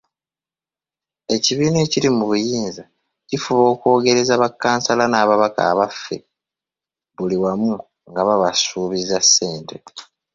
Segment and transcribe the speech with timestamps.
[1.35, 2.83] Ekibiina ekiri mu buyinza
[3.29, 6.17] kifuba okwogereza bakkansala n'ababaka baffe
[7.15, 7.73] buli wamu
[8.09, 9.75] nga babasuubiza ssente.